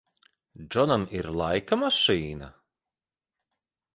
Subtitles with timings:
[0.75, 2.49] Džonam ir laika mašīna?